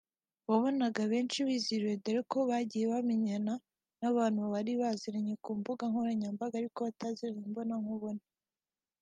wabonaga 0.49 1.01
benshi 1.11 1.37
bizihiwe 1.47 1.93
dore 2.03 2.21
ko 2.31 2.37
bagiye 2.49 2.85
bamenyenya 2.93 3.55
n’abantu 3.99 4.39
bari 4.53 4.73
baziranye 4.81 5.33
ku 5.43 5.49
mbuga 5.59 5.83
nkoranyamabaga 5.91 6.55
ariko 6.57 6.79
bataziranye 6.85 7.43
imbona 7.49 7.73
nkubone 7.83 8.23